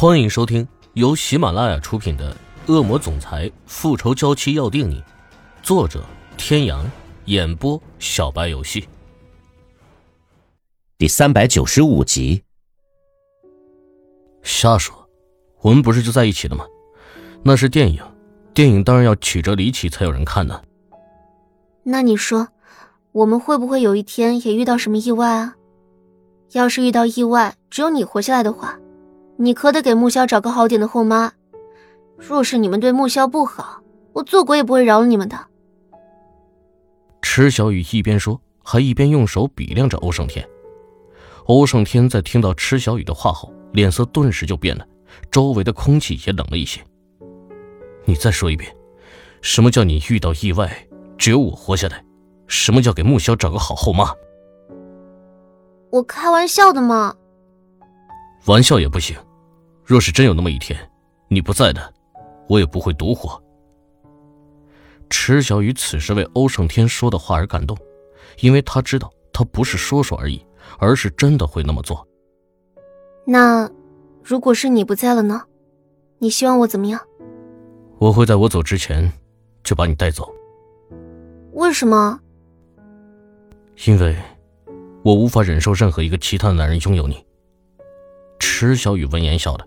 [0.00, 2.34] 欢迎收听由喜马拉雅出品的
[2.72, 4.98] 《恶魔总裁复仇娇妻要定你》，
[5.62, 6.02] 作者：
[6.38, 6.90] 天阳，
[7.26, 8.88] 演播：小白游戏。
[10.96, 12.42] 第三百九十五集。
[14.42, 15.06] 瞎说，
[15.60, 16.64] 我们不是就在一起的吗？
[17.42, 18.02] 那是电影，
[18.54, 20.62] 电影当然要曲折离奇才有人看呢。
[21.82, 22.48] 那你说，
[23.12, 25.56] 我们会不会有一天也遇到什么意外啊？
[26.52, 28.80] 要是遇到意外，只有你活下来的话，
[29.42, 31.32] 你可得给木萧找个好点的后妈。
[32.18, 33.80] 若是你们对木萧不好，
[34.12, 35.46] 我做鬼也不会饶了你们的。
[37.22, 40.46] 池小雨一边说，还一边用手比量着欧胜天。
[41.46, 44.86] 欧胜天在听到池小雨的话后，脸色顿时就变了，
[45.30, 46.82] 周围的空气也冷了一些。
[48.04, 48.70] 你再说一遍，
[49.40, 50.70] 什么叫你遇到意外
[51.16, 52.04] 只有我活下来？
[52.46, 54.12] 什么叫给木萧找个好后妈？
[55.88, 57.16] 我开玩笑的嘛。
[58.46, 59.16] 玩笑也不行。
[59.90, 60.78] 若是真有那么一天，
[61.26, 61.92] 你不在的，
[62.48, 63.42] 我也不会独活。
[65.08, 67.76] 池小雨此时为欧胜天说的话而感动，
[68.38, 70.46] 因为他知道他不是说说而已，
[70.78, 72.06] 而是真的会那么做。
[73.26, 73.68] 那，
[74.22, 75.42] 如果是你不在了呢？
[76.18, 77.00] 你希望我怎么样？
[77.98, 79.12] 我会在我走之前，
[79.64, 80.32] 就把你带走。
[81.54, 82.20] 为什么？
[83.86, 84.16] 因为。
[85.02, 87.26] 我无法忍受任何一个其他的男人拥有你。
[88.38, 89.66] 池小雨闻言笑了，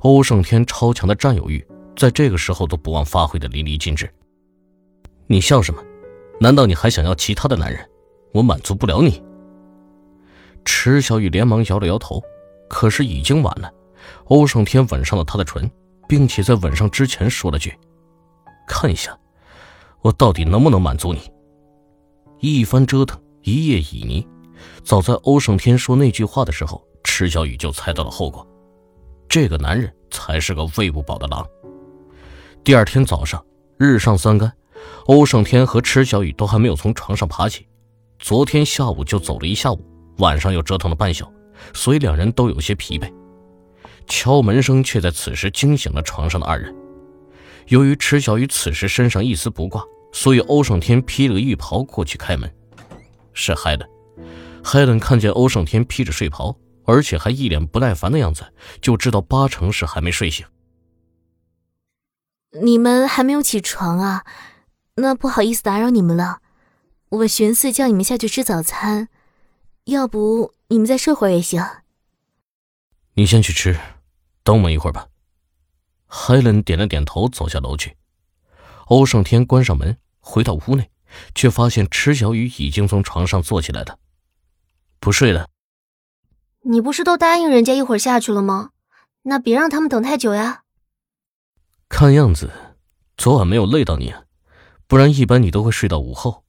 [0.00, 1.64] 欧胜天超强的占有欲
[1.96, 4.10] 在这个时候都不忘发挥的淋漓尽致。
[5.26, 5.82] 你笑什么？
[6.40, 7.86] 难道你还想要其他的男人？
[8.32, 9.22] 我满足不了你。
[10.64, 12.22] 池小雨连忙摇了摇头，
[12.68, 13.70] 可是已经晚了。
[14.24, 15.70] 欧胜天吻上了她的唇，
[16.08, 17.74] 并且在吻上之前说了句
[18.66, 19.16] ：“看一下，
[20.00, 21.30] 我到底能不能满足你。”
[22.40, 24.26] 一番折腾，一夜旖旎。
[24.82, 28.46] 早在欧胜天说那句话的时候，池小雨就猜到了后果。
[29.30, 31.46] 这个男人才是个喂不饱的狼。
[32.64, 33.40] 第二天早上，
[33.78, 34.52] 日上三竿，
[35.06, 37.64] 欧胜天和池小雨都还没有从床上爬起。
[38.18, 39.86] 昨天下午就走了一下午，
[40.18, 41.32] 晚上又折腾了半宿，
[41.72, 43.08] 所以两人都有些疲惫。
[44.08, 46.74] 敲门声却在此时惊醒了床上的二人。
[47.68, 49.80] 由于池小雨此时身上一丝不挂，
[50.12, 52.52] 所以欧胜天披了个浴袍过去开门。
[53.32, 53.88] 是嗨的。
[54.64, 56.52] 海伦看见欧胜天披着睡袍，
[56.90, 58.52] 而且还一脸不耐烦的样子，
[58.82, 60.44] 就知道八成是还没睡醒。
[62.60, 64.24] 你们还没有起床啊？
[64.96, 66.40] 那不好意思打扰你们了。
[67.10, 69.08] 我寻思叫你们下去吃早餐，
[69.84, 71.64] 要不你们再睡会儿也行。
[73.14, 73.78] 你先去吃，
[74.42, 75.06] 等我们一会儿吧。
[76.08, 77.96] 海伦点了点头，走下楼去。
[78.86, 80.90] 欧胜天关上门，回到屋内，
[81.36, 83.96] 却发现池小雨已经从床上坐起来了。
[84.98, 85.48] 不睡了。
[86.62, 88.70] 你不是都答应人家一会儿下去了吗？
[89.22, 90.62] 那别让他们等太久呀。
[91.88, 92.50] 看样子，
[93.16, 94.14] 昨晚没有累到你，
[94.86, 96.44] 不然一般你都会睡到午后。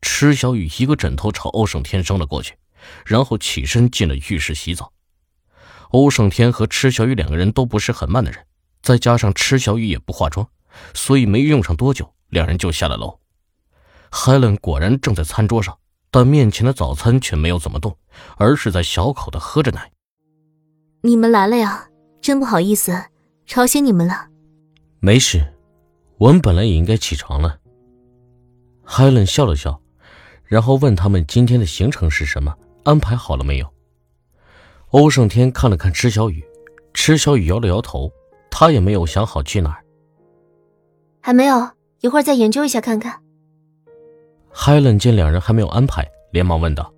[0.00, 2.56] 池小雨一个枕头朝欧胜天扔了过去，
[3.04, 4.92] 然后起身进了浴室洗澡。
[5.90, 8.46] 欧胜天和池小雨两个人都不是很慢的人，
[8.82, 10.48] 再加上池小雨也不化妆，
[10.94, 13.20] 所以没用上多久，两人就下了楼。
[14.10, 15.78] Helen 果然正在餐桌上。
[16.12, 17.96] 但面前的早餐却没有怎么动，
[18.36, 19.90] 而是在小口的喝着奶。
[21.00, 21.88] 你们来了呀，
[22.20, 23.06] 真不好意思，
[23.46, 24.28] 吵醒你们了。
[25.00, 25.42] 没事，
[26.18, 27.58] 我们本来也应该起床了。
[28.84, 29.80] 海伦笑了笑，
[30.44, 33.66] 然后问他们今天的行程是什么，安排好了没有。
[34.90, 36.44] 欧胜天看了看池小雨，
[36.92, 38.12] 池小雨摇了摇头，
[38.50, 39.82] 他也没有想好去哪儿。
[41.22, 43.22] 还没有，一会儿再研究一下看看。
[44.54, 46.92] 海伦见两人还没有安排，连忙问道：“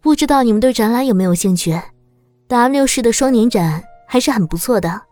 [0.00, 1.78] 不知道你们对展览有没有兴趣
[2.48, 5.02] ？W 市的双年展还是很不错的。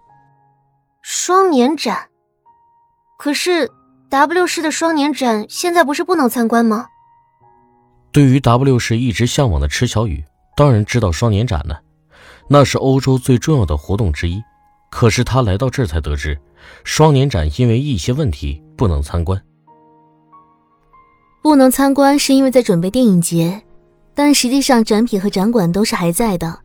[1.02, 2.08] 双年展？
[3.18, 3.70] 可是
[4.08, 6.86] W 市的双年展现在不是不能参观吗？”
[8.12, 10.24] 对于 W 市一直向往的池小雨，
[10.56, 11.80] 当然知道双年展了，
[12.48, 14.40] 那是欧洲最重要的活动之一。
[14.90, 16.38] 可是他来到这儿才得知，
[16.84, 19.42] 双年展因为一些问题不能参观。
[21.42, 23.62] 不能参观是因为在准备电影节，
[24.14, 26.60] 但实际上展品和展馆都是还在的，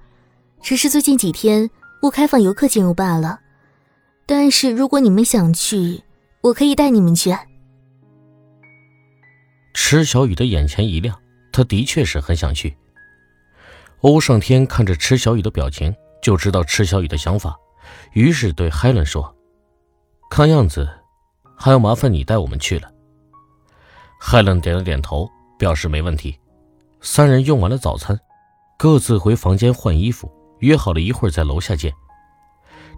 [0.61, 1.69] 只是最近几天
[1.99, 3.39] 不开放游客进入罢了。
[4.27, 6.03] 但是如果你们想去，
[6.41, 7.35] 我可以带你们去。
[9.73, 11.17] 池小雨的眼前一亮，
[11.51, 12.77] 他的确是很想去。
[14.01, 17.55] 欧胜天看着池小雨的表情，就知道池小雨的想法，
[18.13, 19.35] 于是对海伦说
[20.29, 20.87] ：“看样子，
[21.55, 22.91] 还要麻烦你带我们去了。”
[24.19, 26.37] 海伦点了点头，表示没问题。
[27.01, 28.19] 三人用完了早餐，
[28.77, 31.93] 各自回房间换衣服，约好了一会儿在楼下见。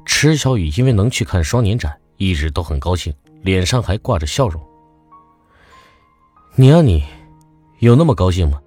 [0.05, 4.61] 池小雨因为能去看双年展，一直都很高兴，脸上还挂着笑容。
[6.55, 7.03] 你啊你，
[7.79, 8.59] 有那么高兴吗？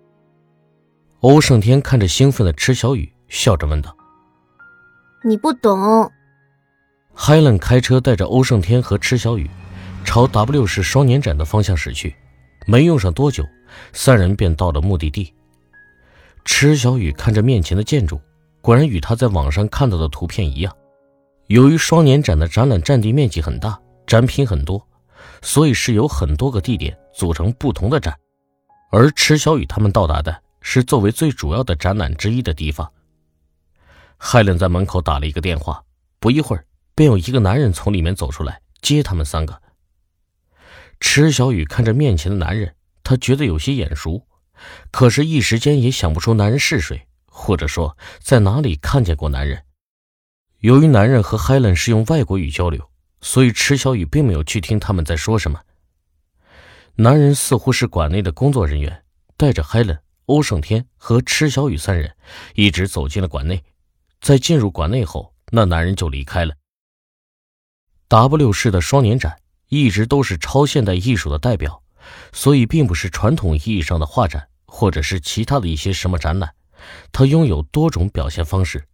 [1.21, 3.97] 欧胜天看着兴奋的池小雨，笑着问道
[5.25, 6.11] ：“你不懂。”
[7.17, 9.51] Helen 开车带着欧胜天和池小雨，
[10.05, 12.15] 朝 W 市双年展的方向驶去。
[12.67, 13.45] 没用上多久，
[13.93, 15.33] 三人便到了目的地。
[16.45, 18.21] 池小雨看着面前的建筑，
[18.61, 20.77] 果然与他在网上看到的图片一样。
[21.49, 24.87] 由于双年展的展览占地面积很大，展品很多，
[25.43, 28.17] 所以是由很多个地点组成不同的展。
[28.91, 32.91] 而池小雨他们到达的是作为最主要的展览之一的地方。
[34.17, 35.83] 海伦在门口打了一个电话，
[36.19, 36.65] 不一会儿。
[36.95, 39.59] 便有一个男人从里面走出来接他们三个。
[41.03, 44.25] 池小雨看着面前的男人，他觉得有些眼熟，
[44.93, 49.65] 可是，一时间也想不出男人是谁，或者说在哪里看见过男人。
[50.61, 52.89] 由于男人和 Helen 是用外国语交流，
[53.21, 55.61] 所以池小雨并没有去听他们在说什么。
[56.95, 59.03] 男人似乎是馆内的工作人员，
[59.37, 62.15] 带着 Helen、欧胜天和池小雨三人，
[62.55, 63.65] 一直走进了馆内。
[64.21, 66.55] 在进入馆内后，那男人就离开了。
[68.07, 69.37] W 市的双年展
[69.73, 71.83] 一直都是超现代艺术的代表，
[72.31, 76.53] 所以并不是传统意义上的画展，或者是其他的一些什么展览。
[77.11, 78.85] 它拥有多种表现方式。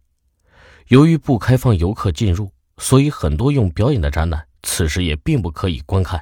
[0.87, 6.21] 由于不开放游客进入，所以很多用表演的展览此时也并不可以观看。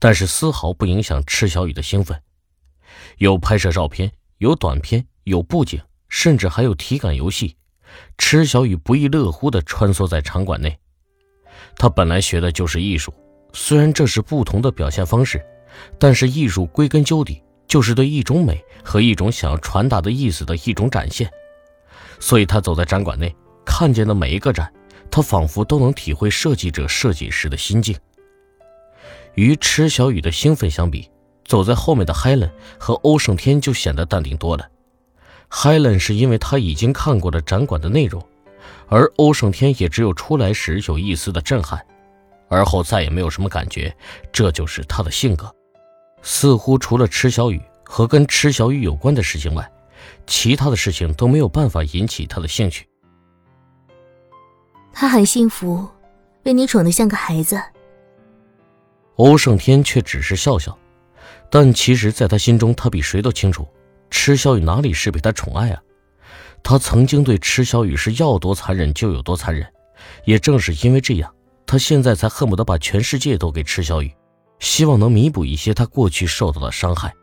[0.00, 2.20] 但是丝毫不影响赤小雨的兴奋。
[3.18, 7.56] 有拍摄照片，有短片，有布景，甚至还有体感游戏。
[8.18, 10.76] 赤小雨不亦乐乎地穿梭在场馆内。
[11.76, 13.14] 他本来学的就是艺术，
[13.54, 15.40] 虽然这是不同的表现方式，
[15.98, 21.30] 但是艺术归根究底就是对一种美和一种想要传达的意思的一种展现。
[22.18, 23.34] 所以他走在展馆内，
[23.64, 24.70] 看见的每一个展，
[25.08, 27.96] 他仿佛都能体会设计者设计时的心境。
[29.34, 31.08] 与池小雨的兴奋相比，
[31.44, 34.68] 走在后面的 Helen 和欧胜天就显得淡定多了。
[35.48, 38.20] Helen 是因为他已经看过了展馆的内容。
[38.88, 41.84] 而欧胜天也只有出来时有一丝的震撼，
[42.54, 43.94] 而后再也没有什么感觉。
[44.32, 45.52] 这就是他的性格，
[46.22, 49.68] 似乎除了池小雨和跟池小雨有关的事情外，
[50.26, 52.88] 其他的事情都没有办法引起他的兴趣。
[54.92, 55.88] 他很幸福，
[56.42, 57.60] 被你宠得像个孩子。
[59.16, 60.76] 欧胜天却只是笑笑，
[61.50, 63.66] 但其实，在他心中，他比谁都清楚，
[64.10, 65.80] 池小雨哪里是被他宠爱啊。
[66.62, 69.66] 他曾经对池小雨是要多残忍就有多残忍，
[70.24, 71.33] 也正是因为这样，
[71.66, 74.14] 他现在才恨不得把全世界都给池小雨，
[74.58, 77.14] 希望能弥补一些他过去受到的伤害。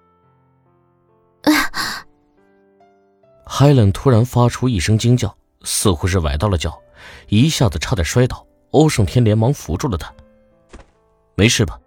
[3.45, 6.81] Helen 突然发出一声惊叫，似乎是崴到了脚，
[7.27, 8.45] 一下子差点摔倒。
[8.71, 10.13] 欧胜天连忙扶住了他。
[11.35, 11.79] 没事吧？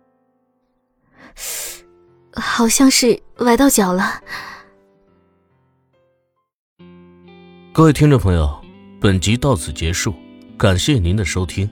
[2.35, 4.23] 好像是崴到脚了。
[7.73, 8.63] 各位听众朋友，
[9.01, 10.15] 本集到此结束，
[10.59, 11.69] 感谢您的收听。